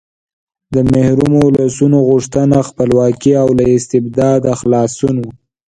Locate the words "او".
3.43-3.47